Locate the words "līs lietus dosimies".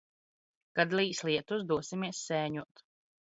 0.99-2.25